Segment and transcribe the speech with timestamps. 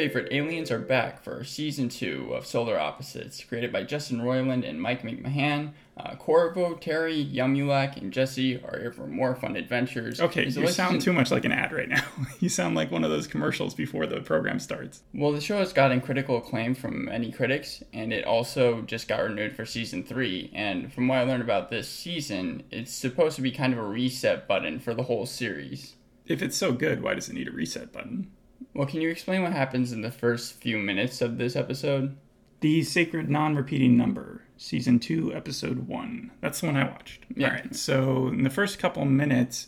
[0.00, 4.80] Favorite aliens are back for season two of Solar Opposites, created by Justin Roiland and
[4.80, 5.72] Mike McMahan.
[5.94, 10.18] Uh, Korvo, Terry, Yumyulack, and Jesse are here for more fun adventures.
[10.18, 12.02] Okay, you sound too much like an ad right now.
[12.40, 15.02] you sound like one of those commercials before the program starts.
[15.12, 19.22] Well, the show has gotten critical acclaim from many critics, and it also just got
[19.22, 20.50] renewed for season three.
[20.54, 23.84] And from what I learned about this season, it's supposed to be kind of a
[23.84, 25.96] reset button for the whole series.
[26.24, 28.30] If it's so good, why does it need a reset button?
[28.72, 32.16] Well, can you explain what happens in the first few minutes of this episode?
[32.60, 36.30] The Sacred Non Repeating Number, Season 2, Episode 1.
[36.40, 37.24] That's the one I watched.
[37.34, 37.48] Yeah.
[37.48, 37.74] All right.
[37.74, 39.66] So, in the first couple minutes,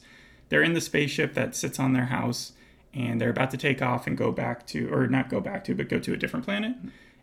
[0.51, 2.53] they're in the spaceship that sits on their house,
[2.95, 5.75] and they're about to take off and go back to, or not go back to,
[5.75, 6.77] but go to a different planet.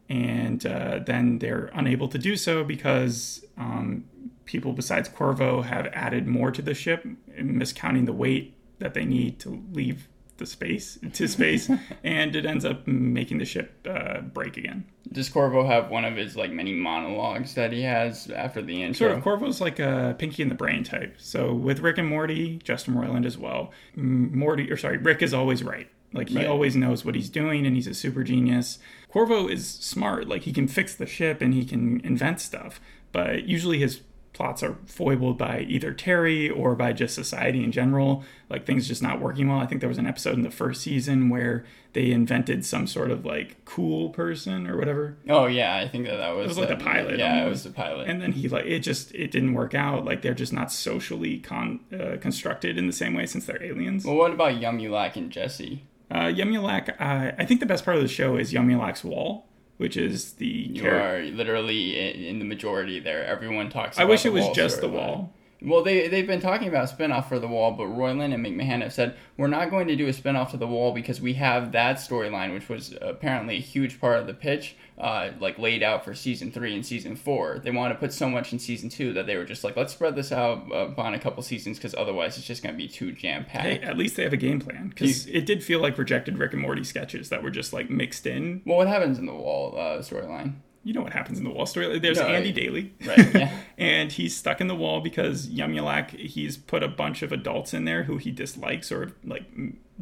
[0.09, 4.05] And uh, then they're unable to do so because um,
[4.45, 7.05] people besides Korvo have added more to the ship,
[7.37, 10.09] miscounting the weight that they need to leave
[10.39, 11.69] the space to space,
[12.03, 14.85] and it ends up making the ship uh, break again.
[15.11, 19.07] Does Korvo have one of his like many monologues that he has after the intro?
[19.09, 19.23] Sort of.
[19.23, 21.15] Korvo's like a Pinky in the Brain type.
[21.17, 23.71] So with Rick and Morty, Justin Roiland as well.
[23.95, 25.89] Morty, or sorry, Rick is always right.
[26.13, 26.47] Like he Right.
[26.47, 28.79] always knows what he's doing, and he's a super genius.
[29.13, 30.27] Korvo is smart.
[30.27, 32.79] Like he can fix the ship and he can invent stuff.
[33.11, 34.01] But usually his
[34.39, 38.23] plots are foibled by either Terry or by just society in general.
[38.49, 39.59] Like things just not working well.
[39.59, 43.11] I think there was an episode in the first season where they invented some sort
[43.11, 45.17] of like cool person or whatever.
[45.27, 47.69] Oh yeah, I think that that was, was like the pilot Yeah, it was the
[47.71, 48.07] pilot.
[48.07, 51.39] and then he like it just it didn't work out like they're just not socially
[51.39, 55.29] con uh, constructed in the same way since they're aliens well, what about Yumyulack and
[55.31, 55.83] Jesse?
[56.11, 59.45] uh yumyulack uh, i think the best part of the show is yumyulack's wall
[59.79, 63.25] which is the You char- are literally in, in the majority there.
[63.25, 63.97] Everyone talks.
[63.97, 66.95] i about wish it was just the wall Well, they they've been talking about a
[66.95, 70.07] spinoff for the wall, but Roiland and McMahan have said we're not going to do
[70.07, 73.99] a spinoff to the wall because we have that storyline, which was apparently a huge
[73.99, 77.59] part of the pitch, uh, like laid out for season three and season four.
[77.59, 79.91] They want to put so much in season two that they were just like, let's
[79.91, 82.87] spread this out uh, upon a couple seasons because otherwise it's just going to be
[82.87, 83.65] too jam packed.
[83.65, 86.53] hey at least they have a game plan because it did feel like rejected rick
[86.53, 89.75] and morty sketches that were just like mixed in Well, what happens in the wall
[89.77, 90.53] uh, storyline?
[90.83, 93.57] You know what happens in the wall story there's No, andy I- daly Right, yeah.
[93.77, 97.85] and he's stuck in the wall because Yumyulack he's put a bunch of adults in
[97.85, 99.43] there who he dislikes or like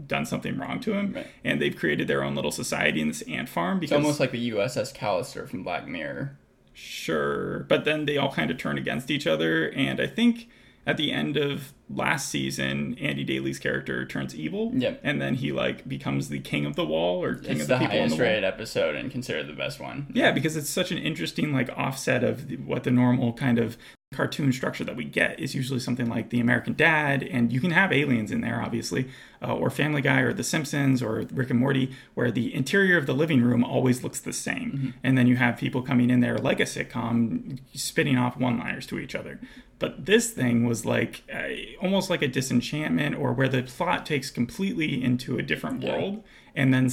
[0.05, 1.27] done something wrong to him, Right.
[1.43, 3.79] and they've created their own little society in this ant farm.
[3.79, 6.37] Because, It's almost like the USS Callister from Black Mirror.
[6.73, 10.47] sure, but then they all kind of turn against each other, and I think.
[10.87, 15.01] At the end of last season, Andy Daly's character turns evil, Yep.
[15.03, 17.73] and then he like becomes the king of the wall or king It's of the,
[17.75, 18.29] the people in highest the wall.
[18.29, 20.07] rated episode and considered the best one.
[20.13, 23.77] Yeah, because it's such an interesting like offset of the, what the normal kind of
[24.13, 27.71] cartoon structure that we get is usually something like the American Dad, and you can
[27.71, 29.09] have aliens in there, obviously,
[29.43, 33.05] uh, or Family Guy, or The Simpsons, or Rick and Morty, where the interior of
[33.05, 36.37] the living room always looks the same, and then you have people coming in there
[36.37, 39.39] like a sitcom, spitting off one-liners to each other.
[39.77, 41.49] But this thing was like uh,
[41.81, 45.91] almost like a disenchantment, or where the plot takes completely into a different Yeah.
[45.91, 46.23] world,
[46.55, 46.89] and then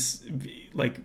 [0.72, 0.96] like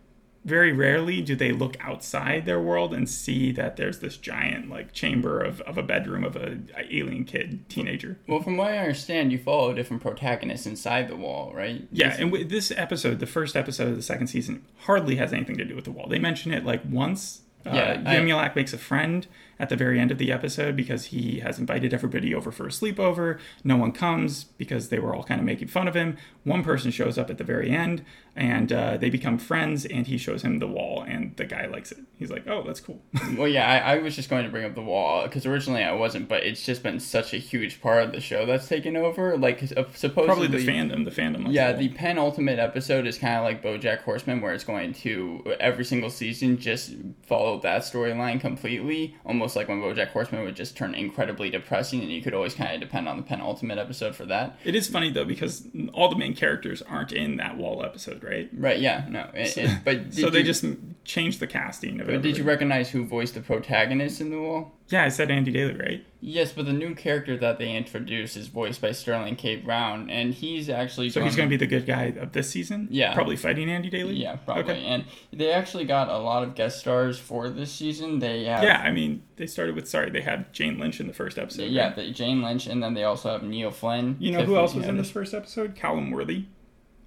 [0.45, 4.94] very rarely do they look outside their world and see that there's this giant like
[4.94, 8.17] chamber of, of a bedroom of a, a alien kid teenager.
[8.27, 11.88] Well, from what I understand, you follow different protagonists inside the wall, right?
[11.91, 15.57] yeah and with this episode the first episode of the second season hardly has anything
[15.57, 16.07] to do with the wall.
[16.07, 17.41] They mention it like once.
[17.66, 17.71] Yeah,
[18.06, 19.27] uh, I- Yumyulack makes a friend
[19.59, 22.70] at the very end of the episode because he has invited everybody over for a
[22.70, 23.40] sleepover.
[23.64, 26.18] No one comes because they were all kind of making fun of him.
[26.44, 28.06] One person shows up at the very end
[28.36, 31.92] and uh, they become friends and he shows him the wall and the guy likes
[31.92, 32.00] it.
[32.18, 33.02] He's like, oh, that's cool.
[33.38, 35.94] Well, yeah, I, I was just going to bring up the wall because originally I
[35.94, 39.38] wasn't, but it's just been such a huge part of the show that's taken over.
[39.38, 41.44] Like, uh, supposedly, Probably the fandom, the fandom.
[41.44, 44.94] likes Yeah, the the penultimate episode is kind of like BoJack Horseman, where it's going
[44.94, 46.94] to every single season just
[47.25, 52.12] follow that storyline completely, almost like when BoJack Horseman would just turn incredibly depressing, and
[52.12, 54.57] you could always kind of depend on the penultimate episode for that.
[54.63, 58.50] It is funny though because all the main characters aren't in that wall episode, right?
[58.54, 58.80] Right?
[58.80, 59.06] Yeah.
[59.10, 59.30] No.
[59.34, 60.66] It, it- but so they you- just
[61.04, 62.13] changed the casting of it.
[62.13, 64.74] But did you recognize who voiced the protagonist in the wall?
[64.89, 66.03] Yeah, I said Andy Daly, right?
[66.21, 69.56] Yes, but the new character that they introduced is voiced by Sterling K.
[69.56, 72.88] Brown, and he's actually So he's going to be the good guy of this season.
[72.89, 73.13] Yeah.
[73.13, 74.15] probably fighting Andy Daly.
[74.15, 74.63] Yeah, probably.
[74.63, 74.86] Okay.
[74.86, 78.19] And they actually got a lot of guest stars for this season.
[78.19, 81.13] They have Yeah, I mean, they started with sorry, they had Jane Lynch in the
[81.13, 81.69] first episode.
[81.69, 81.95] Yeah, right?
[81.95, 84.18] the Jane Lynch, and then they also have Neil Flynn.
[84.19, 85.75] You know who else was in this first episode?
[85.75, 86.45] Callum Worthy.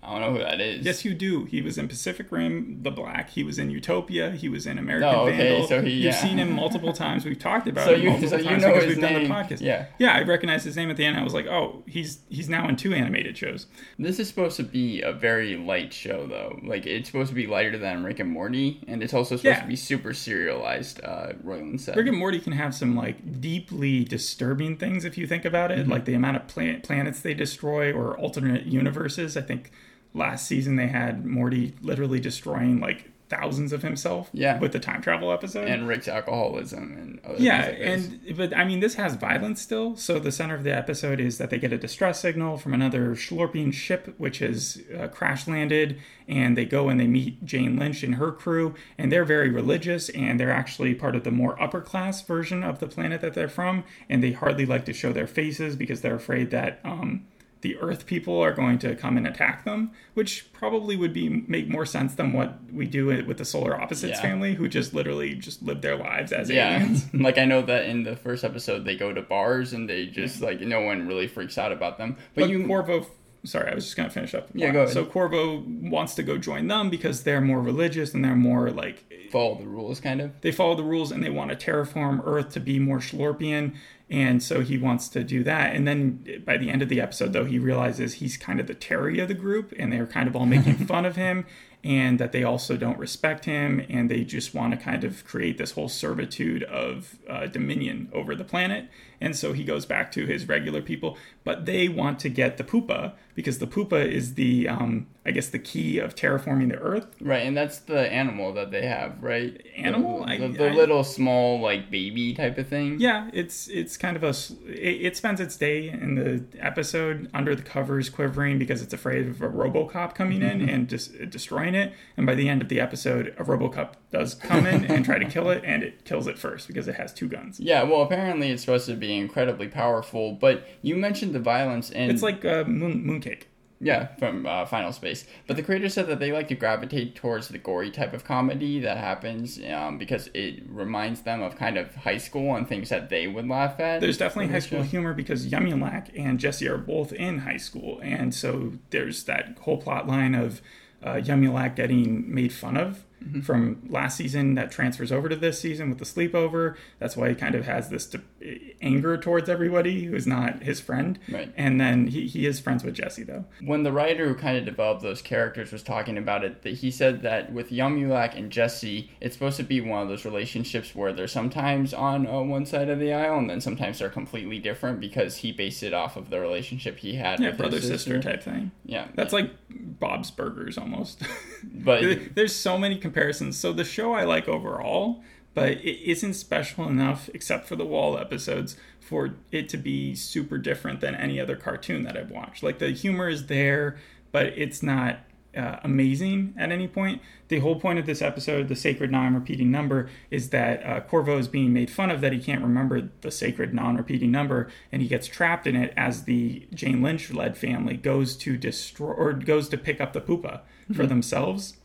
[0.04, 0.84] I don't know who that is.
[0.84, 1.44] Yes, you do.
[1.44, 3.30] He was in Pacific Rim, The Black.
[3.30, 4.32] He was in Utopia.
[4.32, 5.68] He was in American Oh, okay, Vandal.
[5.68, 7.24] so he- You've seen him multiple times.
[7.24, 9.28] We've talked about So him you- multiple so you times know because we've done the
[9.28, 9.60] podcast.
[9.60, 9.86] Yeah.
[10.00, 10.12] yeah.
[10.14, 11.16] I recognized his name at the end.
[11.16, 13.66] I was like, oh, he's he's now in two animated shows.
[13.96, 16.58] This is supposed to be a very light show, though.
[16.64, 19.60] Like it's supposed to be lighter than Rick and Morty, and it's also supposed Yeah.
[19.62, 21.00] to be super serialized.
[21.04, 21.96] Uh, Roiland said.
[21.96, 25.78] Rick and Morty can have some like deeply disturbing things if you think about it,
[25.82, 25.92] Mm-hmm.
[25.92, 29.36] like the amount of plan- planets they destroy or alternate universes.
[29.36, 29.70] I think
[30.14, 34.28] last season they had Morty literally destroying like thousands of himself.
[34.34, 34.58] Yeah.
[34.58, 35.66] with the time travel episode.
[35.66, 39.62] and Rick's alcoholism and other yeah, things like and but I mean, this has violence
[39.62, 39.96] still.
[39.96, 43.14] So the center of the episode is that they get a distress signal from another
[43.14, 45.98] Shlorpian ship, which has uh, crash landed,
[46.28, 50.10] and they go and they meet Jane Lynch and her crew, and they're very religious,
[50.10, 53.48] and they're actually part of the more upper class version of the planet that they're
[53.48, 56.80] from, and they hardly like to show their faces because they're afraid that.
[56.84, 57.24] Um,
[57.62, 61.68] the Earth people are going to come and attack them, which probably would be make
[61.68, 64.22] more sense than what we do with the Solar Opposites Yeah.
[64.22, 67.06] family, who just literally just live their lives as Yeah, aliens.
[67.14, 70.40] like I know that in the first episode they go to bars and they just
[70.42, 72.16] like no one really freaks out about them.
[72.34, 73.06] But, But you, Korvo,
[73.44, 74.48] sorry, I was just gonna finish up.
[74.54, 74.92] Yeah, go ahead.
[74.94, 79.04] So Korvo wants to go join them because they're more religious and they're more like
[79.30, 80.32] follow the rules, kind of.
[80.42, 83.76] they follow the rules and they want to terraform Earth to be more Shlorpian.
[84.12, 85.74] And so he wants to do that.
[85.74, 88.74] And then by the end of the episode, though, he realizes he's kind of the
[88.74, 91.46] Terry of the group, and they're kind of all making fun of him,
[91.82, 95.56] and that they also don't respect him, and they just want to kind of create
[95.56, 98.90] this whole servitude of uh, dominion over the planet.
[99.18, 102.64] And so he goes back to his regular people, but they want to get the
[102.64, 107.06] Pupa because the Pupa is the, um, I guess, the key of terraforming the Earth.
[107.20, 109.64] Right, and that's the animal that they have, right?
[109.76, 110.26] Animal?
[110.26, 112.98] The, the, the I- little small like baby type of thing.
[112.98, 114.30] Yeah, it's it's kind of a
[114.66, 119.28] it, it spends its day in the episode under the covers quivering because it's afraid
[119.28, 121.92] of a RoboCop coming in and just destroying it.
[122.16, 125.24] And by the end of the episode, a RoboCop does come in and try to
[125.24, 127.60] kill it, and it kills it first because it has two guns.
[127.60, 132.10] Yeah, well, apparently it's supposed to be incredibly powerful, but you mentioned the violence and
[132.10, 133.44] It's like uh, moon mooncake.
[133.82, 135.26] Yeah from uh, Final Space.
[135.46, 138.80] But the creator said that they like to gravitate towards the gory type of comedy
[138.80, 143.10] that happens um, because it reminds them of kind of high school and things that
[143.10, 144.00] they would laugh at.
[144.00, 144.88] There's definitely high school show.
[144.88, 149.78] humor because Yumyulack and Jesse are both in high school, and so there's that whole
[149.78, 150.62] plot line of
[151.02, 153.40] uh, Yumyulack getting made fun of Mm-hmm.
[153.42, 156.76] from last season that transfers over to this season with the sleepover.
[156.98, 160.80] That's why he kind of has this de- anger towards everybody who is not his
[160.80, 161.18] friend.
[161.30, 161.52] Right.
[161.56, 163.44] And then he, he is friends with Jesse though.
[163.62, 166.90] when the writer who kind of developed those characters was talking about it, that he
[166.90, 171.12] said that with Yumyulack and Jesse, it's supposed to be one of those relationships where
[171.12, 174.98] they're sometimes on uh, one side of the aisle and then sometimes they're completely different
[175.00, 178.20] because he based it off of the relationship he had Yeah, with brother his sister
[178.20, 178.72] type thing.
[178.84, 181.22] Yeah, That's like Bob's Burgers almost.
[181.64, 182.04] But
[182.34, 183.58] there's so many comparisons.
[183.58, 185.22] So the show I like overall,
[185.54, 190.56] but it isn't special enough, except for the wall episodes, for it to be super
[190.56, 192.62] different than any other cartoon that I've watched.
[192.62, 193.98] Like the humor is there,
[194.30, 195.18] but it's not
[195.54, 197.20] uh, amazing at any point.
[197.48, 201.48] The whole point of this episode, the sacred non-repeating number, is that uh, Korvo is
[201.48, 205.26] being made fun of that he can't remember the sacred non-repeating number, and he gets
[205.26, 210.00] trapped in it as the Jane Lynch-led family goes to destroy or goes to pick
[210.00, 210.62] up the pupa
[210.94, 211.76] for themselves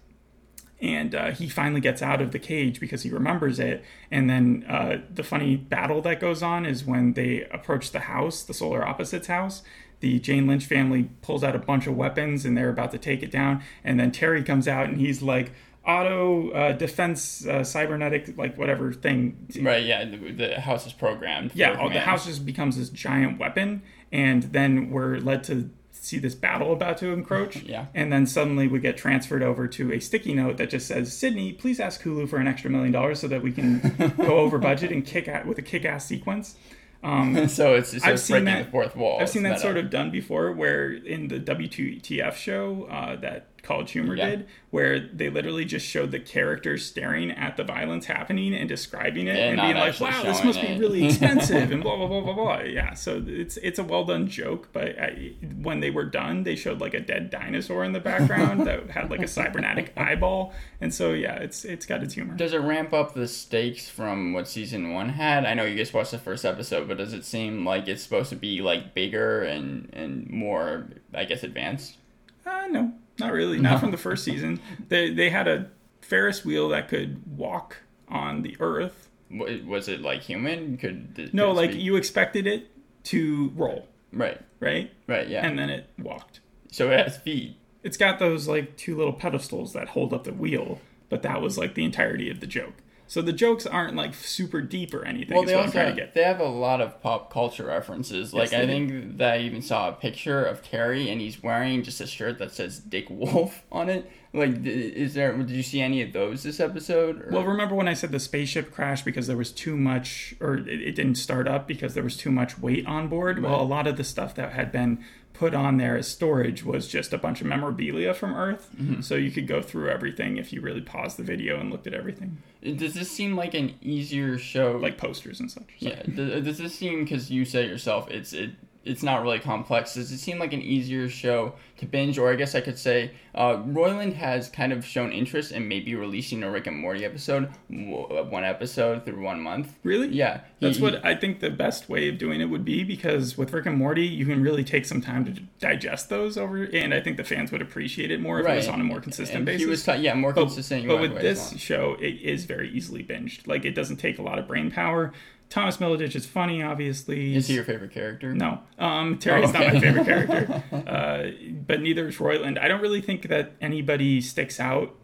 [0.79, 3.83] and uh, he finally gets out of the cage because he remembers it.
[4.11, 8.43] And then uh, the funny battle that goes on is when they approach the house,
[8.43, 9.63] the Solar Opposites house.
[9.99, 13.23] The Jane Lynch family pulls out a bunch of weapons and they're about to take
[13.23, 13.63] it down.
[13.83, 15.51] And then Terry comes out and he's like,
[15.87, 19.47] auto uh, defense, uh, cybernetic, like whatever thing.
[19.61, 21.51] right, yeah, the, the house is programmed.
[21.55, 23.81] Yeah, oh, the house just becomes this giant weapon.
[24.11, 27.57] And then we're led to see this battle about to encroach.
[27.67, 27.87] Yeah.
[27.93, 31.51] And then suddenly we get transferred over to a sticky note that just says, Sydney,
[31.53, 34.91] please ask Hulu for an extra million dollars so that we can go over budget
[34.91, 36.55] and kick at with a kick ass sequence.
[37.03, 39.19] so it's, so I've it's seen breaking that- the fourth wall.
[39.21, 39.61] I've seen that meta.
[39.61, 44.29] sort of done before, where in the WTF show uh, that College Humor Yeah.
[44.29, 49.27] did, where they literally just showed the characters staring at the violence happening and describing
[49.27, 52.07] it And and, being like, "Wow, this must it." be really expensive," and blah blah
[52.07, 52.59] blah blah blah.
[52.61, 56.55] Yeah, so it's it's a well done joke, but I, when they were done, they
[56.55, 60.93] showed like a dead dinosaur in the background that had like a cybernetic eyeball, and
[60.93, 62.35] so yeah, it's it's got its humor.
[62.35, 65.45] Does it ramp up the stakes from what season one had?
[65.45, 68.29] I know you guys watched the first episode, but does it seem like it's supposed
[68.29, 71.97] to be like bigger and and more, I guess, advanced?
[72.45, 73.59] Uh, no, not really.
[73.59, 74.59] Not from the first season.
[74.89, 75.69] They they had a
[76.01, 79.09] Ferris wheel that could walk on the Earth.
[79.29, 80.77] Was it like human?
[80.77, 81.83] Could could No, like speak?
[81.83, 82.67] you expected it
[83.05, 84.91] to roll, right, right?
[85.07, 85.45] right, yeah.
[85.45, 86.39] And then it walked.
[86.71, 87.57] so it has feet.
[87.83, 91.57] It's got those like two little pedestals that hold up the wheel, but that was
[91.57, 92.73] like the entirety of the joke.
[93.07, 95.35] So the jokes aren't like super deep or anything.
[95.37, 96.13] Well, they also trying have, to get.
[96.13, 98.33] they have a lot of pop culture references.
[98.33, 98.67] Like they I do.
[98.67, 102.37] think that I even saw a picture of Terry, and he's wearing just a shirt
[102.39, 104.11] that says Dick Wolf on it.
[104.33, 105.35] Like, is there?
[105.37, 107.21] Did you see any of those this episode?
[107.21, 110.55] or- Well, remember when I said the spaceship crashed because there was too much, or
[110.57, 113.41] it, it didn't start up because there was too much weight on board?
[113.41, 115.03] Well, a lot of the stuff that had been
[115.37, 118.69] put on there as storage was just a bunch of memorabilia from Earth.
[118.75, 119.01] Mm-hmm.
[119.01, 121.93] So you could go through everything if you really paused the video and looked at
[121.93, 124.77] everything, does this seem like an easier show?
[124.77, 125.69] like posters and such.
[125.79, 126.01] Yeah.
[126.03, 128.51] Does, this seem because you say yourself it's it
[128.83, 129.93] it's not really complex?
[129.93, 133.11] Does it seem like an easier show to binge, or I guess I could say,
[133.37, 137.49] uh, Roiland has kind of shown interest in maybe releasing a Rick and Morty episode,
[137.69, 139.75] one episode through one month.
[139.83, 140.07] Really?
[140.09, 143.37] Yeah, That's he- what I think the best way of doing it would be because
[143.37, 146.93] with Rick and Morty, you can really take some time to digest those over, and
[146.93, 149.37] I think the fans would appreciate it more if it was on a more consistent
[149.37, 149.61] and basis.
[149.61, 150.87] He was ta- yeah more But, consistent.
[150.87, 153.47] but with this show, it is very easily binged.
[153.47, 155.13] Like it doesn't take a lot of brain power.
[155.49, 157.33] Thomas Middleditch is funny, obviously.
[157.33, 158.33] is he your favorite character?
[158.33, 161.27] No, um, Terry's Oh, not my favorite character, uh,
[161.65, 162.59] but neither is Roiland.
[162.59, 164.95] I don't really think that anybody sticks out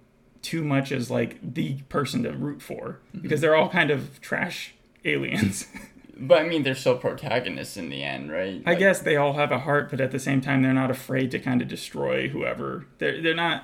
[0.42, 3.22] too much as like the person to root for Mm-hmm.
[3.22, 4.74] because they're all kind of trash
[5.06, 5.68] aliens.
[6.16, 8.62] But I mean, they're still protagonists in the end, right?
[8.68, 11.32] I guess they all have a heart, but at the same time, they're not afraid
[11.32, 12.86] to kind of destroy whoever.
[13.00, 13.64] They're they're not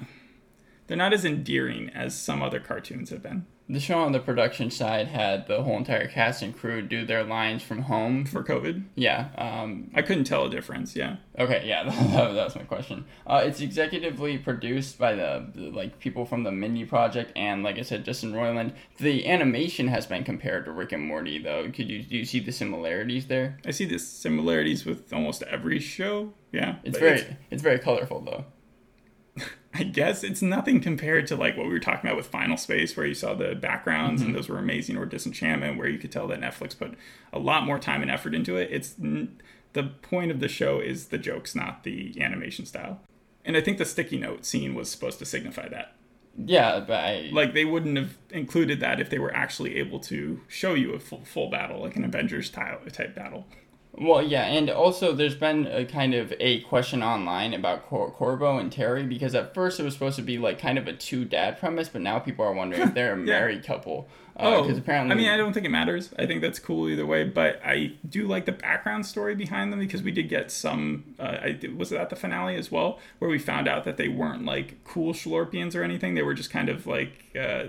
[0.87, 4.71] they're not as endearing as some other cartoons have been the show on the production
[4.71, 8.25] side had the whole entire cast and crew do their lines from home.
[8.25, 8.83] for COVID.
[8.95, 9.29] Yeah.
[9.37, 10.95] Um, I couldn't tell a difference.
[10.95, 13.05] Yeah, Okay, yeah, that, that was my question.
[13.25, 17.77] Uh, it's executively produced by the, the like people from the Mindy Project and, like
[17.77, 18.73] I said, Justin Roiland.
[18.97, 21.69] The animation has been compared to Rick and Morty, though.
[21.71, 23.57] Could you do you see the similarities there?
[23.65, 26.33] I see the similarities with almost every show.
[26.51, 28.45] Yeah, It's very it's, very colorful, though.
[29.73, 32.97] I guess it's nothing compared to like what we were talking about with Final Space,
[32.97, 34.29] where you saw the backgrounds Mm-hmm.
[34.29, 36.95] and those were amazing, or Disenchantment, where you could tell that Netflix put
[37.31, 38.69] a lot more time and effort into it.
[38.71, 39.39] It's n-
[39.73, 43.01] the point of the show is the jokes, not the animation style.
[43.45, 45.93] And I think the sticky note scene was supposed to signify that.
[46.35, 50.41] Yeah, but I Like they wouldn't have included that if they were actually able to
[50.47, 53.45] show you a full, full battle, like an Avengers type type battle.
[53.97, 58.59] Well, yeah, and also there's been a kind of a question online about Cor- Korvo
[58.59, 61.25] and Terry because at first it was supposed to be like kind of a two
[61.25, 64.07] dad premise, but now people are wondering if they're a married couple.
[64.37, 66.11] Uh, because apparently, Oh, I mean, I don't think it matters.
[66.17, 67.25] I think that's cool either way.
[67.25, 71.15] But I do like the background story behind them because we did get some.
[71.19, 74.07] Uh, I was it at the finale as well, where we found out that they
[74.07, 76.13] weren't like cool Shlorpians or anything.
[76.13, 77.65] They were just kind of like uh,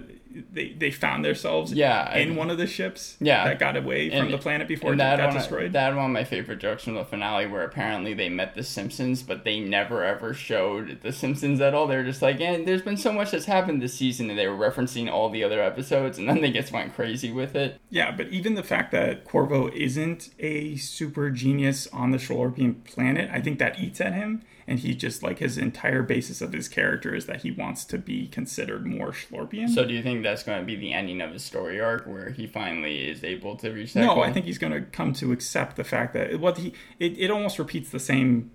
[0.53, 3.45] they they found themselves Yeah, I- in one of the ships Yeah.
[3.45, 5.73] that got away from And- the planet before it that got one, destroyed.
[5.73, 9.23] that one of my favorite jokes from the finale, where apparently they met the Simpsons,
[9.23, 11.87] but they never ever showed the Simpsons at all.
[11.87, 14.47] They were just like, and there's been so much that's happened this season, and they
[14.47, 17.81] were referencing all the other episodes, and then they just went crazy with it.
[17.91, 23.29] Yeah, but even the fact that Korvo isn't a super genius on the Shlorpian planet,
[23.33, 24.43] I think that eats at him.
[24.71, 27.99] And he just like his entire basis of his character is that he wants to
[27.99, 29.69] be considered more Shlorpian.
[29.69, 32.31] So, do you think that's going to be the ending of his story arc, where
[32.31, 34.23] he finally is able to reach that no, goal?
[34.23, 37.33] I think he's going to come to accept the fact that what he it, it
[37.33, 38.53] almost repeats the same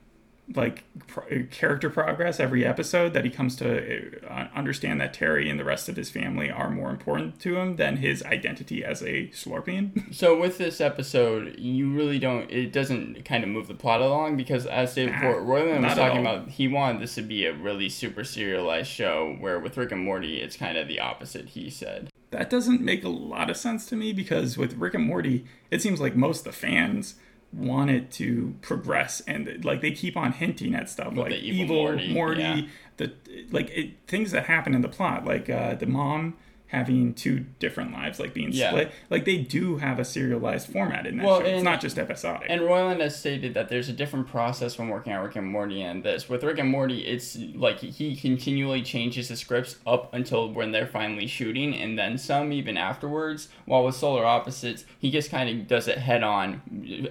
[0.54, 5.60] like pro- character progress every episode that he comes to uh, understand that Terry and
[5.60, 9.28] the rest of his family are more important to him than his identity as a
[9.30, 9.92] Shlorpian.
[10.16, 12.50] So with this episode, you really don't.
[12.50, 15.96] It doesn't kind of move the plot along because, as David Nah, Fort Roiland was
[15.96, 19.36] talking about, he wanted this to be a really super serialized show.
[19.40, 21.50] Where with Rick and Morty, it's kind of the opposite.
[21.50, 22.10] He said.
[22.32, 25.82] that doesn't make a lot of sense to me because with Rick and Morty, it
[25.82, 27.16] seems like most of the fans
[27.56, 31.64] want it to progress and like they keep on hinting at stuff like the evil
[31.64, 32.62] evil Morty, Morty, yeah.
[32.98, 33.14] the
[33.52, 36.36] like it, things that happen in the plot, like uh, the mom
[36.68, 38.70] having two different lives, like being Yeah.
[38.70, 38.92] split.
[39.10, 41.46] Like they do have a serialized format in that Well, show.
[41.46, 42.48] It's and- not just episodic.
[42.50, 45.82] And Roiland has stated that there's a different process when working on Rick and Morty
[45.82, 46.28] and this.
[46.28, 50.88] With Rick and Morty, it's like he continually changes the scripts up until when they're
[50.88, 53.48] finally shooting, and then some even afterwards.
[53.66, 56.62] While with Solar Opposites, he just kind of does it head on,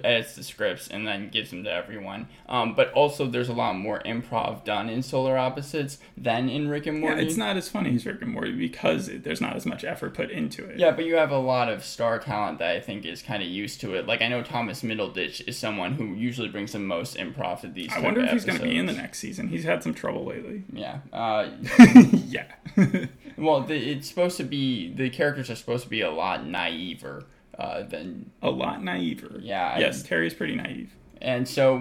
[0.03, 2.27] edits the scripts, and then gives them to everyone.
[2.47, 6.85] Um, but also, there's a lot more improv done in Solar Opposites than in Rick
[6.87, 7.25] and yeah, Morty.
[7.25, 10.13] it's not as funny as Rick and Morty because it, there's not as much effort
[10.13, 10.79] put into it.
[10.79, 13.49] Yeah, but you have a lot of star talent that I think is kind of
[13.49, 14.05] used to it.
[14.07, 17.91] Like I know Thomas Middleditch is someone who usually brings the most improv to these.
[17.93, 19.47] I wonder if he's going to be in the next season.
[19.49, 20.63] He's had some trouble lately.
[20.73, 20.99] Yeah.
[21.13, 21.49] Uh,
[22.25, 22.45] yeah.
[23.37, 27.25] well, the, it's supposed to be the characters are supposed to be a lot naiver
[27.57, 29.39] uh, than a lot naiver.
[29.39, 30.93] Yeah, I- Yes, Terry's pretty naive.
[31.21, 31.77] and so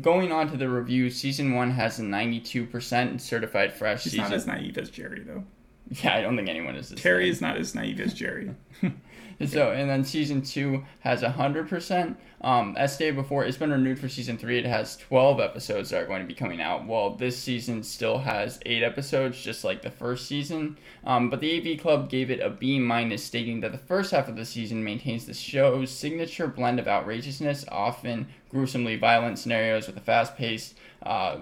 [0.00, 4.04] going on to the review, season one has a 92% certified fresh.
[4.04, 4.24] He's season.
[4.24, 5.44] not as naive as Jerry, though.
[6.02, 6.92] Yeah, I don't think anyone is.
[6.96, 8.50] Terry is not as naive as Jerry.
[9.46, 12.18] So and then season two has a hundred percent.
[12.40, 14.58] Um, as stated before, it's been renewed for season three.
[14.58, 16.86] It has twelve episodes that are going to be coming out.
[16.86, 20.78] Well, this season still has eight episodes, just like the first season.
[21.04, 24.28] Um, but the AV Club gave it a B minus, stating that the first half
[24.28, 29.98] of the season maintains the show's signature blend of outrageousness, often gruesomely violent scenarios with
[29.98, 30.78] a fast paced.
[31.02, 31.40] Uh,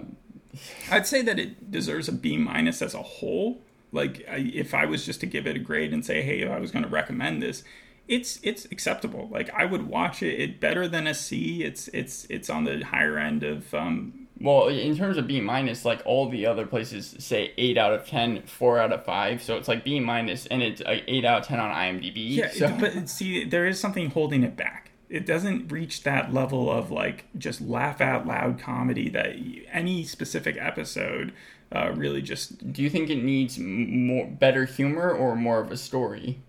[0.91, 3.61] I'd say that it deserves a B minus as a whole.
[3.91, 6.51] Like, I, if I was just to give it a grade and say, hey, if
[6.51, 7.63] I was going to recommend this,
[8.07, 9.27] it's it's acceptable.
[9.31, 10.39] Like, I would watch it.
[10.39, 11.63] It better than a C.
[11.63, 15.85] It's it's it's on the higher end of um, Well, in terms of B minus,
[15.85, 19.57] like all the other places say eight out of 10, 4 out of five, so
[19.57, 22.35] it's like B minus, and it's like eight out of ten on IMDb.
[22.35, 22.75] Yeah, so.
[22.79, 24.91] but see, there is something holding it back.
[25.09, 29.35] It doesn't reach that level of like just laugh out loud comedy that
[29.71, 31.31] any specific episode
[31.75, 32.71] uh, really just.
[32.73, 36.39] Do you think it needs more better humor or more of a story?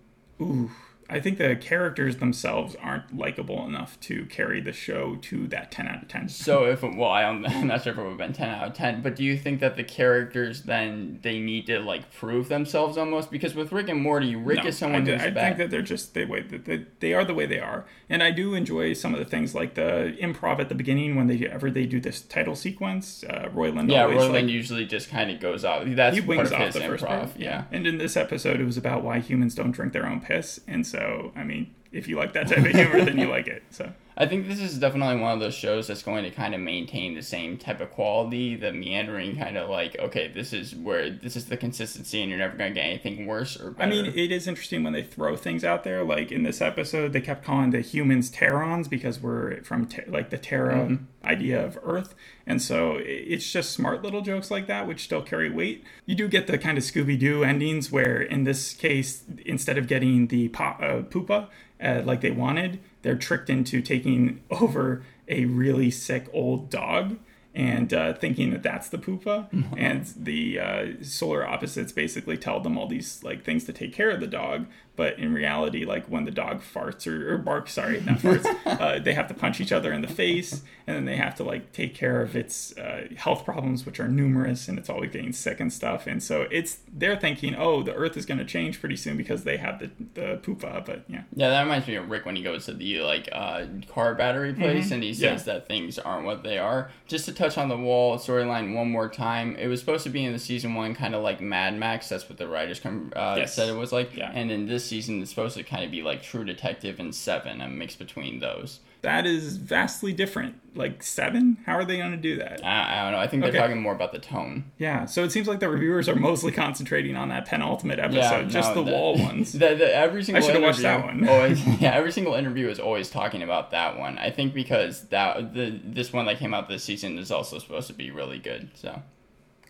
[0.40, 0.70] Ooh,
[1.08, 5.86] I think the characters themselves aren't likable enough to carry the show to that ten
[5.88, 6.28] out of ten.
[6.28, 9.02] So if well, I'm not sure if it would have been ten out of ten,
[9.02, 13.30] but do you think that the characters then they need to like prove themselves almost?
[13.30, 15.44] Because with Rick and Morty, Rick No, is someone I, who's I bad.
[15.44, 18.22] think that they're just the way that they, they are the way they are, and
[18.22, 21.46] I do enjoy some of the things like the improv at the beginning when they
[21.46, 23.24] ever they do this title sequence.
[23.24, 25.84] Uh, Roiland yeah, always Roland like, usually just kind of goes off.
[25.86, 27.08] That's he part wings of off his the first improv.
[27.08, 27.36] part.
[27.36, 27.64] yeah.
[27.70, 30.60] And in this episode, it was about why humans don't drink their own piss.
[30.66, 30.95] And so,
[31.36, 33.62] I mean, if you like that type of humor, then you like it.
[33.70, 36.60] So I think this is definitely one of those shows that's going to kind of
[36.62, 41.10] maintain the same type of quality, the meandering kind of like, okay, this is where
[41.10, 43.88] this is the consistency, and you're never going to get anything worse or better.
[43.88, 46.02] I mean, it is interesting when they throw things out there.
[46.02, 50.30] Like in this episode, they kept calling the humans Terrans because we're from te- like
[50.30, 51.04] the Terra Mm-hmm.
[51.26, 52.14] idea of Earth,
[52.46, 55.84] and so it's just smart little jokes like that which still carry weight.
[56.06, 59.86] You do get the kind of Scooby Doo endings where, in this case, instead of
[59.88, 61.48] getting the po- uh, pupa
[61.82, 67.18] uh, like they wanted, they're tricked into taking over a really sick old dog
[67.54, 69.48] and uh, thinking that that's the pupa.
[69.78, 74.10] And the uh, solar opposites basically tell them all these like things to take care
[74.10, 74.66] of the dog
[74.96, 78.98] but in reality like when the dog farts or, or barks sorry not farts uh,
[78.98, 81.72] they have to punch each other in the face and then they have to like
[81.72, 85.60] take care of its uh, health problems which are numerous and it's always getting sick
[85.60, 88.96] and stuff and so it's they're thinking oh the earth is going to change pretty
[88.96, 92.24] soon because they have the, the pupa but yeah Yeah, that reminds me of Rick
[92.26, 95.22] when he goes to the like uh, car battery place and he Mm-hmm.
[95.22, 95.36] Yeah.
[95.36, 96.90] says that things aren't what they are.
[97.06, 100.24] Just to touch on the wall storyline one more time, it was supposed to be
[100.24, 102.08] in the season one kind of like Mad Max.
[102.08, 103.54] That's what the writers com- uh, Yes.
[103.54, 104.14] said it was like.
[104.16, 104.30] Yeah.
[104.34, 107.60] And in this season, is supposed to kind of be like True Detective and Seven,
[107.60, 108.80] a mix between those.
[109.02, 113.02] that is vastly different like seven how are they going to do that I, I
[113.04, 113.18] don't know.
[113.18, 113.58] I think they're Okay.
[113.58, 114.64] talking more about the tone.
[114.78, 118.42] Yeah, so it seems like the reviewers are mostly concentrating on that penultimate episode, Yeah,
[118.48, 119.52] just no, the that- wall ones.
[119.52, 121.28] The, the, every single should've watched that one.
[121.28, 124.18] always, yeah, every single interview is always talking about that one.
[124.18, 127.86] I think because that the this one that came out this season is also supposed
[127.86, 128.70] to be really good.
[128.74, 129.02] So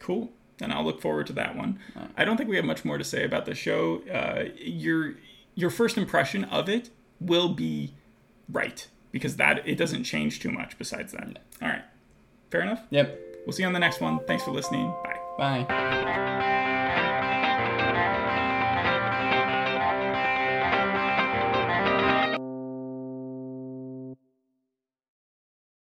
[0.00, 0.31] cool.
[0.61, 1.79] And I'll look forward to that one.
[2.16, 4.01] I don't think we have much more to say about the show.
[4.12, 5.14] Uh, your
[5.55, 6.90] your first impression of it
[7.21, 7.95] will be
[8.51, 10.79] right because that it doesn't change too much.
[10.79, 11.85] Besides that, all right,
[12.51, 12.83] fair enough.
[12.90, 13.21] yep.
[13.47, 14.19] We'll see you on the next one.
[14.27, 14.92] Thanks for listening.
[15.38, 15.64] Bye.
[15.69, 16.53] Bye.